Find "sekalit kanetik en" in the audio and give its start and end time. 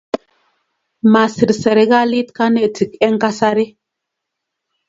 1.61-3.15